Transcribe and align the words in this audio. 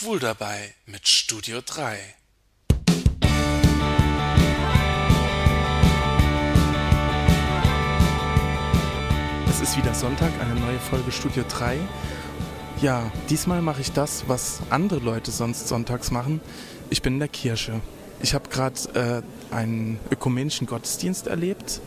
Schwul 0.00 0.20
dabei 0.20 0.74
mit 0.86 1.08
Studio 1.08 1.58
3. 1.60 1.98
Es 9.50 9.60
ist 9.60 9.76
wieder 9.76 9.92
Sonntag, 9.94 10.30
eine 10.40 10.54
neue 10.60 10.78
Folge 10.78 11.10
Studio 11.10 11.42
3. 11.48 11.78
Ja, 12.80 13.10
diesmal 13.28 13.60
mache 13.60 13.80
ich 13.80 13.90
das, 13.90 14.28
was 14.28 14.60
andere 14.70 15.00
Leute 15.00 15.32
sonst 15.32 15.66
sonntags 15.66 16.12
machen. 16.12 16.40
Ich 16.90 17.02
bin 17.02 17.14
in 17.14 17.18
der 17.18 17.26
Kirche. 17.26 17.80
Ich 18.22 18.34
habe 18.34 18.48
gerade 18.50 19.24
äh, 19.50 19.52
einen 19.52 19.98
ökumenischen 20.12 20.68
Gottesdienst 20.68 21.26
erlebt, 21.26 21.80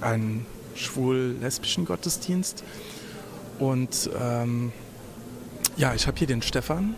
einen 0.00 0.46
schwul-lesbischen 0.74 1.84
Gottesdienst. 1.84 2.64
Und 3.58 4.08
ähm, 4.18 4.72
ja, 5.76 5.92
ich 5.92 6.06
habe 6.06 6.16
hier 6.16 6.26
den 6.26 6.40
Stefan, 6.40 6.94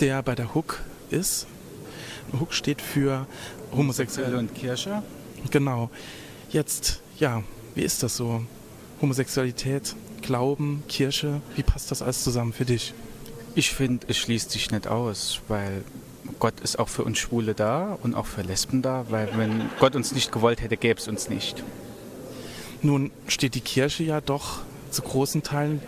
der 0.00 0.22
bei 0.22 0.34
der 0.34 0.54
Hook 0.54 0.80
ist. 1.10 1.46
Hook 2.38 2.52
steht 2.52 2.82
für 2.82 3.26
Homosexuelle 3.72 4.38
und 4.38 4.54
Kirche. 4.54 5.02
Genau. 5.50 5.90
Jetzt, 6.50 7.00
ja, 7.18 7.42
wie 7.74 7.82
ist 7.82 8.02
das 8.02 8.16
so? 8.16 8.42
Homosexualität, 9.00 9.94
Glauben, 10.22 10.82
Kirche, 10.88 11.40
wie 11.54 11.62
passt 11.62 11.90
das 11.90 12.02
alles 12.02 12.24
zusammen 12.24 12.52
für 12.52 12.64
dich? 12.64 12.92
Ich 13.54 13.70
finde, 13.70 14.06
es 14.08 14.18
schließt 14.18 14.50
sich 14.50 14.70
nicht 14.70 14.86
aus, 14.86 15.40
weil 15.48 15.84
Gott 16.38 16.60
ist 16.60 16.78
auch 16.78 16.88
für 16.88 17.04
uns 17.04 17.18
Schwule 17.18 17.54
da 17.54 17.96
und 18.02 18.14
auch 18.14 18.26
für 18.26 18.42
Lesben 18.42 18.82
da, 18.82 19.06
weil 19.08 19.28
wenn 19.36 19.70
Gott 19.78 19.96
uns 19.96 20.12
nicht 20.12 20.32
gewollt 20.32 20.60
hätte, 20.60 20.76
gäbe 20.76 21.00
es 21.00 21.08
uns 21.08 21.28
nicht. 21.28 21.62
Nun 22.82 23.10
steht 23.26 23.54
die 23.54 23.60
Kirche 23.60 24.04
ja 24.04 24.20
doch 24.20 24.60
zu 24.90 25.02
großen 25.02 25.42
Teilen 25.42 25.80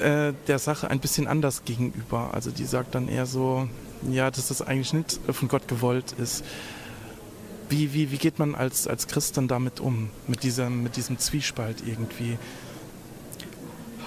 äh, 0.00 0.32
der 0.46 0.58
Sache 0.58 0.90
ein 0.90 1.00
bisschen 1.00 1.26
anders 1.26 1.64
gegenüber. 1.64 2.30
Also 2.32 2.50
die 2.50 2.64
sagt 2.64 2.94
dann 2.94 3.08
eher 3.08 3.26
so, 3.26 3.68
ja, 4.10 4.30
dass 4.30 4.48
das 4.48 4.62
eigentlich 4.62 4.92
nicht 4.92 5.20
von 5.30 5.48
Gott 5.48 5.68
gewollt 5.68 6.12
ist. 6.18 6.44
Wie, 7.68 7.94
wie, 7.94 8.10
wie 8.10 8.18
geht 8.18 8.38
man 8.38 8.54
als, 8.54 8.86
als 8.86 9.06
Christ 9.06 9.36
dann 9.36 9.48
damit 9.48 9.80
um, 9.80 10.10
mit 10.26 10.42
diesem, 10.42 10.82
mit 10.82 10.96
diesem 10.96 11.18
Zwiespalt 11.18 11.82
irgendwie? 11.86 12.38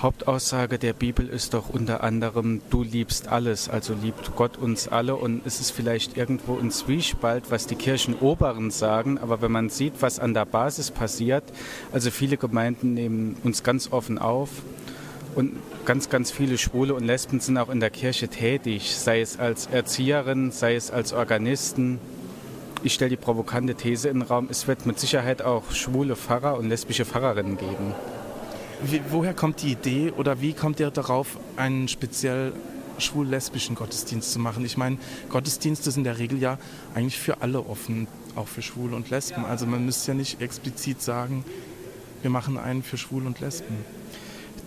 Hauptaussage 0.01 0.77
der 0.77 0.93
Bibel 0.93 1.27
ist 1.27 1.55
doch 1.55 1.69
unter 1.69 2.03
anderem, 2.03 2.61
du 2.69 2.83
liebst 2.83 3.29
alles, 3.29 3.67
also 3.67 3.95
liebt 3.95 4.35
Gott 4.35 4.55
uns 4.55 4.87
alle 4.87 5.15
und 5.15 5.41
es 5.43 5.59
ist 5.59 5.71
vielleicht 5.71 6.17
irgendwo 6.17 6.55
ein 6.55 6.69
Zwiespalt, 6.69 7.49
was 7.49 7.65
die 7.65 7.75
Kirchenoberen 7.75 8.69
sagen, 8.69 9.17
aber 9.17 9.41
wenn 9.41 9.51
man 9.51 9.69
sieht, 9.69 9.93
was 10.01 10.19
an 10.19 10.35
der 10.35 10.45
Basis 10.45 10.91
passiert, 10.91 11.43
also 11.91 12.11
viele 12.11 12.37
Gemeinden 12.37 12.93
nehmen 12.93 13.37
uns 13.43 13.63
ganz 13.63 13.91
offen 13.91 14.19
auf 14.19 14.49
und 15.37 15.51
ganz, 15.85 16.09
ganz 16.09 16.31
viele 16.31 16.57
Schwule 16.57 16.95
und 16.95 17.05
Lesben 17.05 17.39
sind 17.39 17.59
auch 17.59 17.69
in 17.69 17.79
der 17.79 17.91
Kirche 17.91 18.27
tätig, 18.27 18.95
sei 18.95 19.21
es 19.21 19.37
als 19.37 19.67
Erzieherin, 19.67 20.51
sei 20.51 20.75
es 20.75 20.89
als 20.89 21.13
Organisten. 21.13 21.99
Ich 22.81 22.95
stelle 22.95 23.11
die 23.11 23.17
provokante 23.17 23.75
These 23.75 24.09
in 24.09 24.21
den 24.21 24.27
Raum, 24.27 24.47
es 24.49 24.67
wird 24.67 24.87
mit 24.87 24.99
Sicherheit 24.99 25.43
auch 25.43 25.71
schwule 25.71 26.15
Pfarrer 26.15 26.57
und 26.57 26.69
lesbische 26.69 27.05
Pfarrerinnen 27.05 27.55
geben. 27.55 27.93
Wie, 28.83 28.99
woher 29.11 29.35
kommt 29.35 29.61
die 29.61 29.73
Idee 29.73 30.11
oder 30.17 30.41
wie 30.41 30.53
kommt 30.53 30.79
ihr 30.79 30.89
darauf, 30.89 31.37
einen 31.55 31.87
speziell 31.87 32.51
schwul-lesbischen 32.97 33.75
Gottesdienst 33.75 34.31
zu 34.31 34.39
machen? 34.39 34.65
Ich 34.65 34.75
meine, 34.75 34.97
Gottesdienste 35.29 35.91
sind 35.91 36.01
in 36.01 36.05
der 36.05 36.17
Regel 36.17 36.39
ja 36.39 36.57
eigentlich 36.95 37.19
für 37.19 37.43
alle 37.43 37.59
offen, 37.59 38.07
auch 38.35 38.47
für 38.47 38.63
Schwule 38.63 38.95
und 38.95 39.11
Lesben. 39.11 39.45
Also 39.45 39.67
man 39.67 39.85
müsste 39.85 40.13
ja 40.13 40.17
nicht 40.17 40.41
explizit 40.41 40.99
sagen, 40.99 41.45
wir 42.23 42.31
machen 42.31 42.57
einen 42.57 42.81
für 42.81 42.97
Schwul 42.97 43.27
und 43.27 43.39
Lesben. 43.39 43.96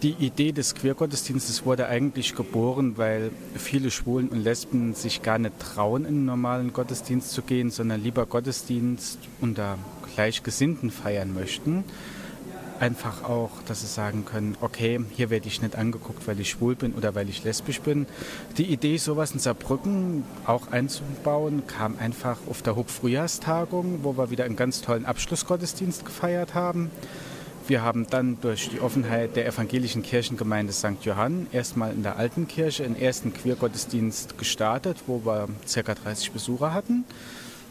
Die 0.02 0.12
Idee 0.12 0.52
des 0.52 0.74
Queergottesdienstes 0.74 1.66
wurde 1.66 1.86
eigentlich 1.86 2.34
geboren, 2.34 2.96
weil 2.96 3.30
viele 3.54 3.90
Schwulen 3.90 4.30
und 4.30 4.42
Lesben 4.42 4.94
sich 4.94 5.20
gar 5.20 5.38
nicht 5.38 5.58
trauen, 5.58 6.06
in 6.06 6.14
einen 6.14 6.24
normalen 6.24 6.72
Gottesdienst 6.72 7.32
zu 7.32 7.42
gehen, 7.42 7.70
sondern 7.70 8.02
lieber 8.02 8.24
Gottesdienst 8.24 9.18
unter 9.42 9.76
Gleichgesinnten 10.14 10.90
feiern 10.90 11.34
möchten. 11.34 11.84
Einfach 12.78 13.24
auch, 13.24 13.50
dass 13.66 13.82
sie 13.82 13.88
sagen 13.88 14.24
können, 14.24 14.56
okay, 14.62 15.00
hier 15.14 15.28
werde 15.28 15.48
ich 15.48 15.60
nicht 15.60 15.76
angeguckt, 15.76 16.26
weil 16.26 16.40
ich 16.40 16.48
schwul 16.48 16.76
bin 16.76 16.94
oder 16.94 17.14
weil 17.14 17.28
ich 17.28 17.44
lesbisch 17.44 17.82
bin. 17.82 18.06
Die 18.56 18.72
Idee, 18.72 18.96
sowas 18.96 19.32
in 19.32 19.38
Saarbrücken 19.38 20.24
auch 20.46 20.72
einzubauen, 20.72 21.64
kam 21.66 21.98
einfach 21.98 22.38
auf 22.48 22.62
der 22.62 22.74
Hub-Frühjahrstagung, 22.74 23.98
wo 24.02 24.16
wir 24.16 24.30
wieder 24.30 24.44
einen 24.44 24.56
ganz 24.56 24.80
tollen 24.80 25.04
Abschlussgottesdienst 25.04 26.06
gefeiert 26.06 26.54
haben. 26.54 26.90
Wir 27.70 27.82
haben 27.82 28.08
dann 28.10 28.36
durch 28.40 28.68
die 28.68 28.80
Offenheit 28.80 29.36
der 29.36 29.46
evangelischen 29.46 30.02
Kirchengemeinde 30.02 30.72
St. 30.72 31.04
Johann 31.04 31.46
erstmal 31.52 31.92
in 31.92 32.02
der 32.02 32.16
alten 32.16 32.48
Kirche 32.48 32.82
einen 32.82 32.96
ersten 32.96 33.32
Queergottesdienst 33.32 34.36
gestartet, 34.38 34.96
wo 35.06 35.24
wir 35.24 35.46
ca. 35.72 35.94
30 35.94 36.32
Besucher 36.32 36.74
hatten. 36.74 37.04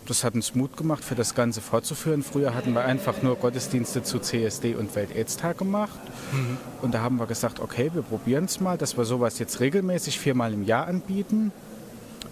Das 0.06 0.24
hat 0.24 0.36
uns 0.36 0.56
Mut 0.56 0.78
gemacht, 0.78 1.04
für 1.04 1.16
das 1.16 1.36
Ganze 1.36 1.59
fortzuführen. 1.59 2.24
Früher 2.24 2.56
hatten 2.56 2.72
wir 2.72 2.86
einfach 2.86 3.22
nur 3.24 3.36
Gottesdienste 3.36 4.02
zu 4.02 4.20
CSD 4.20 4.76
und 4.76 4.96
Welt-Aids-Tag 4.96 5.58
gemacht. 5.58 6.00
Mhm. 6.32 6.56
Und 6.82 6.94
da 6.94 7.02
haben 7.02 7.18
wir 7.18 7.26
gesagt, 7.26 7.59
okay, 7.59 7.92
wir 7.94 8.02
probieren 8.02 8.46
es 8.46 8.62
mal, 8.62 8.78
dass 8.78 8.96
wir 8.96 9.04
sowas 9.04 9.38
jetzt 9.38 9.59
regelmäßig 9.59 10.18
viermal 10.18 10.54
im 10.54 10.64
Jahr 10.64 10.88
anbieten. 10.88 11.52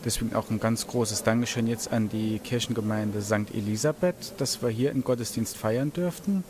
Deswegen 0.06 0.33
auch 0.35 0.50
ein 0.50 0.61
ganz 0.61 0.88
großes 0.88 1.23
Dankeschön 1.23 1.67
jetzt 1.67 1.91
an 1.91 2.07
die 2.07 2.39
Kirchengemeinde 2.39 3.22
St. 3.22 3.53
Elisabeth, 3.53 4.35
dass 4.38 4.61
wir 4.61 4.69
hier 4.69 4.91
einen 4.91 5.03
Gottesdienst 5.03 5.57
feiern 5.57 5.91
dürften 5.91 6.45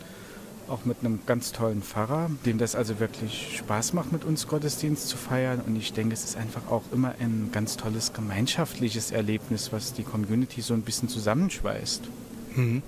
auch 0.70 0.84
mit 0.84 0.98
einem 1.00 1.20
ganz 1.26 1.52
tollen 1.52 1.82
Pfarrer, 1.82 2.30
dem 2.44 2.58
das 2.58 2.74
also 2.74 3.00
wirklich 3.00 3.56
Spaß 3.58 3.92
macht, 3.92 4.12
mit 4.12 4.24
uns 4.24 4.46
Gottesdienst 4.46 5.08
zu 5.08 5.16
feiern. 5.16 5.60
Und 5.66 5.76
ich 5.76 5.92
denke, 5.92 6.14
es 6.14 6.24
ist 6.24 6.36
einfach 6.36 6.68
auch 6.70 6.82
immer 6.92 7.14
ein 7.20 7.50
ganz 7.52 7.76
tolles 7.76 8.12
gemeinschaftliches 8.12 9.10
Erlebnis, 9.10 9.72
was 9.72 9.92
die 9.92 10.02
Community 10.02 10.60
so 10.60 10.74
ein 10.74 10.82
bisschen 10.82 11.08
zusammenschweißt. 11.08 12.02
Mhm. 12.56 12.82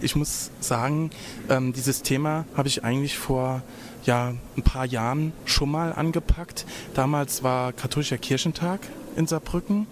Ich 0.00 0.16
muss 0.16 0.50
sagen, 0.60 1.10
ähm, 1.48 1.72
dieses 1.72 2.02
Thema 2.02 2.44
habe 2.56 2.68
ich 2.68 2.84
eigentlich 2.84 3.16
vor 3.16 3.62
ja, 4.04 4.34
ein 4.56 4.62
paar 4.62 4.84
Jahren 4.84 5.32
schon 5.44 5.70
mal 5.70 5.92
angepackt. 5.92 6.66
Damals 6.94 7.42
war 7.42 7.72
katholischer 7.72 8.18
Kirchentag 8.18 8.80
in 9.16 9.26
Saarbrücken 9.26 9.86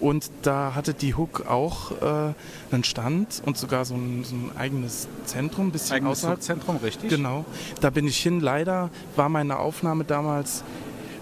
und 0.00 0.30
da 0.42 0.74
hatte 0.74 0.94
die 0.94 1.14
Hook 1.14 1.46
auch 1.48 1.92
äh, 1.92 2.34
einen 2.70 2.84
Stand 2.84 3.42
und 3.44 3.56
sogar 3.58 3.84
so 3.84 3.94
ein, 3.94 4.24
so 4.24 4.34
ein 4.34 4.52
eigenes 4.56 5.08
Zentrum, 5.24 5.68
ein 5.68 5.72
bisschen 5.72 5.96
eigenes 5.96 6.18
außerhalb. 6.18 6.42
Zentrum, 6.42 6.76
richtig? 6.76 7.10
Genau. 7.10 7.44
Da 7.80 7.90
bin 7.90 8.06
ich 8.06 8.18
hin. 8.18 8.40
Leider 8.40 8.90
war 9.16 9.28
meine 9.28 9.58
Aufnahme 9.58 10.04
damals 10.04 10.62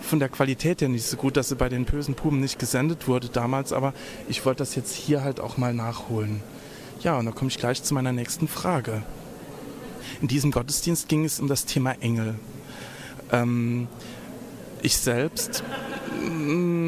von 0.03 0.19
der 0.19 0.29
Qualität 0.29 0.81
her 0.81 0.89
nicht 0.89 1.07
so 1.07 1.17
gut, 1.17 1.37
dass 1.37 1.49
sie 1.49 1.57
bei 1.57 1.69
den 1.69 1.85
bösen 1.85 2.15
Puben 2.15 2.41
nicht 2.41 2.59
gesendet 2.59 3.09
wurde 3.09 3.29
damals, 3.29 3.73
aber 3.73 3.93
ich 4.29 4.45
wollte 4.45 4.59
das 4.59 4.75
jetzt 4.75 4.95
hier 4.95 5.25
halt 5.25 5.41
auch 5.41 5.57
mal 5.57 5.75
nachholen. 5.75 6.43
Ja, 7.01 7.19
und 7.19 7.27
da 7.27 7.33
komme 7.33 7.51
ich 7.51 7.59
gleich 7.59 7.83
zu 7.83 7.95
meiner 7.95 8.13
nächsten 8.13 8.49
Frage. 8.49 9.03
In 10.21 10.29
diesem 10.29 10.51
Gottesdienst 10.51 11.09
ging 11.09 11.25
es 11.25 11.41
um 11.41 11.49
das 11.49 11.67
Thema 11.67 11.93
Engel. 12.01 12.37
Ähm, 13.33 13.89
ich 14.83 14.97
selbst 14.97 15.63
mm, 16.23 16.86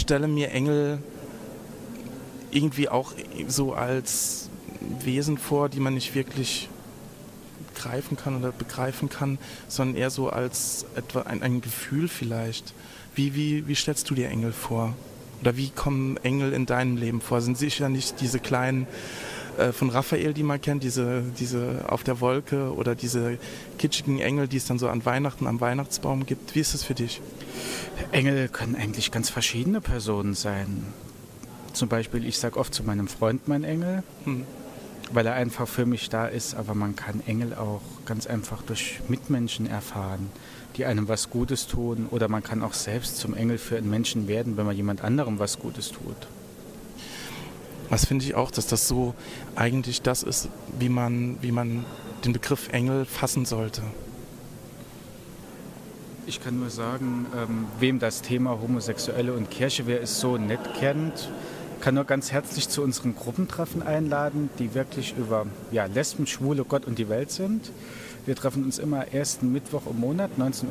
stelle 0.00 0.28
mir 0.28 0.50
Engel 0.50 0.98
irgendwie 2.50 2.88
auch 2.88 3.12
so 3.48 3.74
als 3.74 4.48
Wesen 5.00 5.38
vor, 5.38 5.68
die 5.68 5.80
man 5.80 5.94
nicht 5.94 6.14
wirklich 6.14 6.68
greifen 7.74 8.16
kann 8.16 8.36
oder 8.36 8.52
begreifen 8.52 9.08
kann, 9.08 9.38
sondern 9.68 9.96
eher 9.96 10.10
so 10.10 10.30
als 10.30 10.86
etwa 10.94 11.22
ein, 11.22 11.42
ein 11.42 11.60
Gefühl 11.60 12.08
vielleicht. 12.08 12.72
Wie, 13.14 13.34
wie, 13.34 13.66
wie 13.68 13.74
stellst 13.74 14.08
du 14.10 14.14
dir 14.14 14.28
Engel 14.28 14.52
vor? 14.52 14.94
Oder 15.40 15.56
wie 15.56 15.70
kommen 15.70 16.16
Engel 16.18 16.52
in 16.52 16.66
deinem 16.66 16.96
Leben 16.96 17.20
vor? 17.20 17.40
Sind 17.40 17.58
sicher 17.58 17.88
nicht 17.88 18.20
diese 18.20 18.38
kleinen 18.38 18.86
äh, 19.58 19.72
von 19.72 19.90
Raphael, 19.90 20.34
die 20.34 20.42
man 20.42 20.60
kennt, 20.60 20.82
diese, 20.82 21.22
diese 21.38 21.84
auf 21.88 22.04
der 22.04 22.20
Wolke 22.20 22.74
oder 22.74 22.94
diese 22.94 23.38
kitschigen 23.78 24.20
Engel, 24.20 24.48
die 24.48 24.56
es 24.56 24.66
dann 24.66 24.78
so 24.78 24.88
an 24.88 25.04
Weihnachten 25.04 25.46
am 25.46 25.60
Weihnachtsbaum 25.60 26.26
gibt. 26.26 26.54
Wie 26.54 26.60
ist 26.60 26.74
es 26.74 26.84
für 26.84 26.94
dich? 26.94 27.20
Engel 28.12 28.48
können 28.48 28.76
eigentlich 28.76 29.10
ganz 29.10 29.30
verschiedene 29.30 29.80
Personen 29.80 30.34
sein. 30.34 30.84
Zum 31.72 31.88
Beispiel, 31.88 32.24
ich 32.26 32.38
sage 32.38 32.58
oft 32.58 32.72
zu 32.72 32.84
meinem 32.84 33.08
Freund 33.08 33.48
mein 33.48 33.64
Engel, 33.64 34.02
hm. 34.24 34.44
weil 35.12 35.26
er 35.26 35.34
einfach 35.34 35.66
für 35.66 35.86
mich 35.86 36.08
da 36.08 36.26
ist, 36.26 36.54
aber 36.54 36.74
man 36.74 36.94
kann 36.94 37.22
Engel 37.26 37.54
auch 37.54 37.82
ganz 38.06 38.26
einfach 38.26 38.62
durch 38.62 39.00
Mitmenschen 39.08 39.66
erfahren, 39.66 40.30
die 40.76 40.84
einem 40.84 41.08
was 41.08 41.30
Gutes 41.30 41.66
tun 41.66 42.06
oder 42.10 42.28
man 42.28 42.42
kann 42.42 42.62
auch 42.62 42.74
selbst 42.74 43.16
zum 43.16 43.34
Engel 43.34 43.58
für 43.58 43.76
einen 43.76 43.90
Menschen 43.90 44.28
werden, 44.28 44.56
wenn 44.56 44.66
man 44.66 44.76
jemand 44.76 45.02
anderem 45.02 45.38
was 45.38 45.58
Gutes 45.58 45.90
tut. 45.90 46.28
Was 47.94 48.06
finde 48.06 48.24
ich 48.24 48.34
auch, 48.34 48.50
dass 48.50 48.66
das 48.66 48.88
so 48.88 49.14
eigentlich 49.54 50.02
das 50.02 50.24
ist, 50.24 50.48
wie 50.80 50.88
man, 50.88 51.38
wie 51.42 51.52
man 51.52 51.84
den 52.24 52.32
Begriff 52.32 52.68
Engel 52.72 53.04
fassen 53.04 53.44
sollte. 53.44 53.82
Ich 56.26 56.42
kann 56.42 56.58
nur 56.58 56.70
sagen, 56.70 57.26
ähm, 57.36 57.66
wem 57.78 58.00
das 58.00 58.20
Thema 58.20 58.58
Homosexuelle 58.60 59.32
und 59.32 59.48
Kirche, 59.48 59.86
wer 59.86 60.02
es 60.02 60.18
so 60.18 60.38
nett 60.38 60.58
kennt, 60.76 61.28
kann 61.82 61.94
nur 61.94 62.02
ganz 62.02 62.32
herzlich 62.32 62.68
zu 62.68 62.82
unseren 62.82 63.14
Gruppentreffen 63.14 63.80
einladen, 63.80 64.50
die 64.58 64.74
wirklich 64.74 65.14
über 65.16 65.46
ja, 65.70 65.84
Lesben, 65.84 66.26
Schwule, 66.26 66.64
Gott 66.64 66.86
und 66.86 66.98
die 66.98 67.08
Welt 67.08 67.30
sind. 67.30 67.70
Wir 68.26 68.34
treffen 68.34 68.64
uns 68.64 68.80
immer 68.80 69.06
ersten 69.14 69.52
Mittwoch 69.52 69.82
im 69.88 70.00
Monat, 70.00 70.32
19.30 70.36 70.64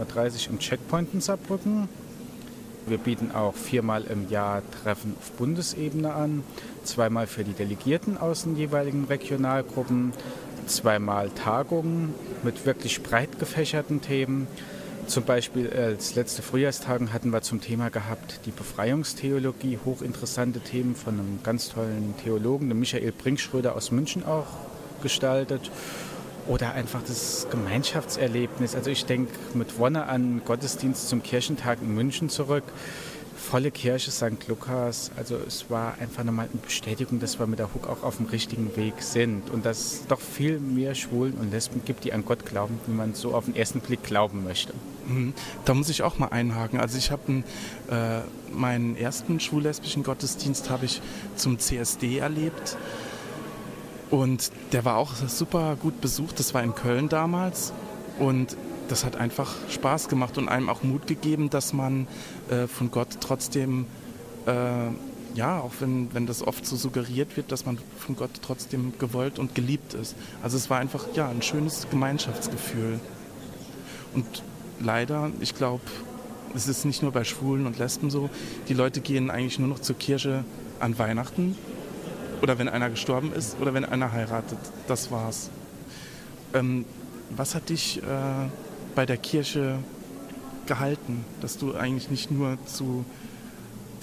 Uhr 0.48 0.50
im 0.50 0.60
Checkpoint 0.60 1.14
in 1.14 1.22
Saarbrücken. 1.22 1.88
Wir 2.86 2.98
bieten 2.98 3.32
auch 3.34 3.56
viermal 3.56 4.04
im 4.04 4.30
Jahr 4.30 4.62
Treffen 4.84 5.16
auf 5.18 5.32
Bundesebene 5.32 6.14
an, 6.14 6.44
zweimal 6.84 7.28
für 7.28 7.44
die 7.44 7.54
Delegierten 7.54 8.18
aus 8.18 8.44
den 8.44 8.58
jeweiligen 8.58 9.06
Regionalgruppen, 9.06 10.12
zweimal 10.68 11.30
Tagungen 11.30 12.14
mit 12.44 12.66
wirklich 12.66 13.02
breit 13.02 13.40
gefächerten 13.40 14.02
Themen. 14.02 14.48
Zum 15.08 15.24
Beispiel 15.24 15.70
als 15.72 16.16
letzte 16.16 16.42
Frühjahrstagung 16.42 17.14
hatten 17.14 17.32
wir 17.32 17.42
zum 17.42 17.62
Thema 17.62 17.90
gehabt 17.90 18.42
die 18.46 18.52
Befreiungstheologie, 18.52 19.80
hochinteressante 19.84 20.60
Themen 20.60 20.96
von 20.96 21.20
einem 21.20 21.40
ganz 21.44 21.70
tollen 21.70 22.14
Theologen, 22.24 22.70
dem 22.70 22.80
Michael 22.80 23.12
Brinkschröder 23.12 23.76
aus 23.76 23.92
München 23.92 24.26
auch 24.26 24.48
gestaltet. 25.02 25.72
Oder 26.48 26.74
einfach 26.74 27.02
das 27.08 27.48
Gemeinschaftserlebnis. 27.50 28.76
Also 28.76 28.90
ich 28.90 29.06
denke 29.06 29.32
mit 29.54 29.80
Wonne 29.80 30.08
an 30.08 30.42
Gottesdienst 30.46 31.08
zum 31.08 31.24
Kirchentag 31.24 31.80
in 31.82 31.94
München 31.96 32.30
zurück 32.30 32.64
volle 33.44 33.72
Kirche 33.72 34.10
St. 34.10 34.48
Lukas. 34.48 35.12
Also 35.16 35.38
es 35.46 35.70
war 35.70 35.96
einfach 36.00 36.24
nochmal 36.24 36.48
eine 36.52 36.62
Bestätigung, 36.62 37.20
dass 37.20 37.38
wir 37.40 37.46
mit 37.46 37.60
der 37.60 37.74
Hook 37.74 37.88
auch 37.88 38.04
auf 38.04 38.18
dem 38.18 38.26
richtigen 38.28 38.76
Weg 38.76 38.96
sind 39.02 39.50
und 39.52 39.66
dass 39.66 39.78
es 39.78 40.08
doch 40.08 40.20
viel 40.20 40.60
mehr 40.60 40.96
Schwulen 40.96 41.34
und 41.36 41.52
Lesben 41.52 41.84
gibt, 41.86 42.04
die 42.04 42.14
an 42.14 42.26
Gott 42.26 42.46
glauben, 42.46 42.80
wie 42.88 42.94
man 42.94 43.14
so 43.14 43.36
auf 43.36 43.46
den 43.46 43.56
ersten 43.56 43.82
Blick 43.82 44.04
glauben 44.04 44.44
möchte. 44.44 44.74
Mhm. 45.08 45.34
Da 45.66 45.74
muss 45.74 45.90
ich 45.90 46.02
auch 46.04 46.18
mal 46.18 46.30
einhaken. 46.30 46.80
Also 46.80 46.98
ich 46.98 47.12
habe 47.12 47.44
äh, 47.92 48.22
meinen 48.52 48.96
ersten 48.96 49.40
schwul-lesbischen 49.40 50.04
Gottesdienst 50.04 50.70
habe 50.70 50.86
ich 50.86 51.02
zum 51.36 51.60
CSD 51.60 52.18
erlebt. 52.18 52.78
Und 54.14 54.52
der 54.74 54.86
war 54.86 54.98
auch 54.98 55.16
super 55.28 55.76
gut 55.76 56.00
besucht. 56.00 56.38
Das 56.38 56.54
war 56.54 56.62
in 56.62 56.76
Köln 56.76 57.10
damals. 57.10 57.74
Und 58.20 58.56
das 58.88 59.06
hat 59.06 59.16
einfach 59.16 59.56
Spaß 59.72 60.08
gemacht 60.08 60.38
und 60.38 60.50
einem 60.50 60.70
auch 60.70 60.84
Mut 60.84 61.08
gegeben, 61.08 61.50
dass 61.50 61.74
man 61.74 62.06
äh, 62.52 62.68
von 62.68 62.92
Gott 62.92 63.08
trotzdem, 63.22 63.88
äh, 64.46 64.52
ja, 65.34 65.60
auch 65.60 65.72
wenn, 65.80 66.14
wenn 66.14 66.28
das 66.28 66.46
oft 66.46 66.64
so 66.64 66.76
suggeriert 66.76 67.36
wird, 67.38 67.52
dass 67.52 67.66
man 67.66 67.80
von 67.98 68.16
Gott 68.16 68.30
trotzdem 68.44 68.94
gewollt 69.00 69.40
und 69.40 69.56
geliebt 69.56 69.96
ist. 69.96 70.16
Also 70.44 70.58
es 70.58 70.70
war 70.70 70.78
einfach, 70.78 71.06
ja, 71.16 71.28
ein 71.28 71.42
schönes 71.42 71.88
Gemeinschaftsgefühl. 71.90 73.00
Und 74.14 74.44
leider, 74.80 75.32
ich 75.40 75.56
glaube, 75.56 75.82
es 76.54 76.68
ist 76.68 76.86
nicht 76.86 77.02
nur 77.02 77.14
bei 77.14 77.24
Schwulen 77.24 77.66
und 77.66 77.80
Lesben 77.80 78.12
so, 78.12 78.30
die 78.70 78.76
Leute 78.76 79.02
gehen 79.02 79.32
eigentlich 79.32 79.58
nur 79.58 79.70
noch 79.70 79.80
zur 79.80 79.98
Kirche 79.98 80.46
an 80.80 81.00
Weihnachten 81.00 81.56
oder 82.44 82.60
wenn 82.60 82.68
einer 82.68 82.90
gestorben 82.90 83.32
ist 83.32 83.56
oder 83.62 83.74
wenn 83.74 83.86
einer 83.86 84.12
heiratet. 84.12 84.60
Das 84.88 85.10
war's. 85.12 85.50
Ähm, 86.54 86.84
was 87.30 87.56
hat 87.56 87.70
dich 87.70 88.04
äh, 88.04 88.06
bei 88.96 89.06
der 89.06 89.16
Kirche 89.16 89.80
gehalten, 90.66 91.24
dass 91.40 91.58
du 91.58 91.74
eigentlich 91.74 92.12
nicht 92.12 92.32
nur 92.32 92.58
zu 92.66 93.06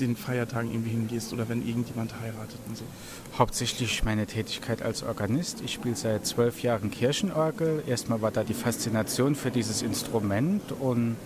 den 0.00 0.16
Feiertagen 0.16 0.70
irgendwie 0.70 0.90
hingehst 0.92 1.34
oder 1.34 1.50
wenn 1.50 1.66
irgendjemand 1.66 2.14
heiratet 2.18 2.58
und 2.66 2.78
so? 2.78 2.84
Hauptsächlich 3.36 4.04
meine 4.04 4.24
Tätigkeit 4.24 4.80
als 4.80 5.02
Organist. 5.02 5.60
Ich 5.62 5.74
spiele 5.74 5.94
seit 5.94 6.24
zwölf 6.24 6.62
Jahren 6.62 6.90
Kirchenorgel. 6.90 7.82
Erstmal 7.86 8.22
war 8.22 8.30
da 8.30 8.42
die 8.42 8.54
Faszination 8.54 9.34
für 9.34 9.50
dieses 9.50 9.82
Instrument 9.82 10.72
und 10.80 11.16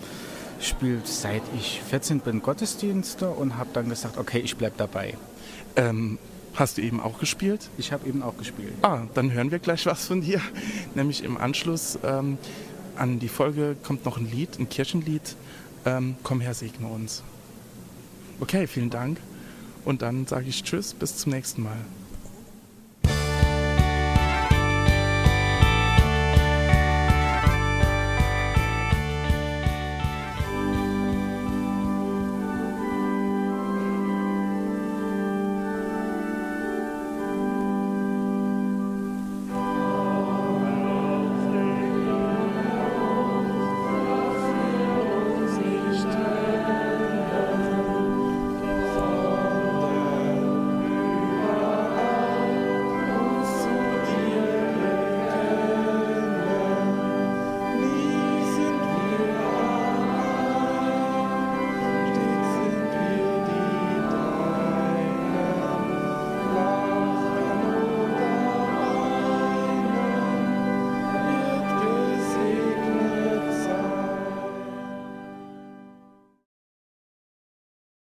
spiele 0.60 1.00
seit 1.04 1.42
ich 1.56 1.80
14 1.88 2.20
bin 2.20 2.42
Gottesdienste 2.42 3.30
und 3.30 3.56
habe 3.56 3.70
dann 3.72 3.88
gesagt, 3.88 4.18
okay, 4.18 4.40
ich 4.40 4.56
bleibe 4.56 4.74
dabei. 4.76 5.16
Ähm, 5.76 6.18
hast 6.54 6.78
du 6.78 6.82
eben 6.82 7.00
auch 7.00 7.18
gespielt? 7.18 7.68
Ich 7.78 7.92
habe 7.92 8.08
eben 8.08 8.22
auch 8.22 8.36
gespielt. 8.36 8.72
Ah, 8.82 9.02
dann 9.14 9.32
hören 9.32 9.50
wir 9.50 9.58
gleich 9.58 9.86
was 9.86 10.06
von 10.06 10.20
dir, 10.20 10.40
nämlich 10.94 11.22
im 11.24 11.36
Anschluss. 11.36 11.98
Ähm, 12.04 12.38
an 12.96 13.18
die 13.18 13.28
Folge 13.28 13.76
kommt 13.82 14.04
noch 14.04 14.18
ein 14.18 14.30
Lied, 14.30 14.58
ein 14.58 14.68
Kirchenlied. 14.68 15.36
Ähm, 15.84 16.16
komm 16.22 16.40
her, 16.40 16.54
segne 16.54 16.86
uns. 16.86 17.22
Okay, 18.40 18.66
vielen 18.66 18.90
Dank. 18.90 19.18
Und 19.84 20.02
dann 20.02 20.26
sage 20.26 20.46
ich 20.48 20.62
Tschüss, 20.62 20.94
bis 20.94 21.16
zum 21.16 21.32
nächsten 21.32 21.62
Mal. 21.62 21.76